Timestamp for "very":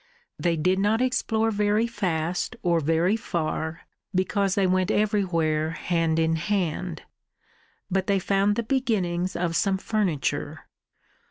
1.51-1.85, 2.79-3.15